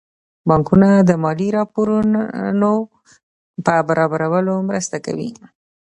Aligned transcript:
بانکونه 0.47 0.89
د 1.09 1.11
مالي 1.23 1.49
راپورونو 1.57 2.73
په 3.65 3.73
برابرولو 3.87 4.53
کې 4.61 4.65
مرسته 4.69 4.97
کوي. 5.05 5.29